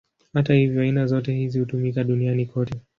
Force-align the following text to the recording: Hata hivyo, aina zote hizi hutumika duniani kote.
Hata 0.33 0.53
hivyo, 0.53 0.81
aina 0.81 1.07
zote 1.07 1.33
hizi 1.35 1.59
hutumika 1.59 2.03
duniani 2.03 2.45
kote. 2.45 2.81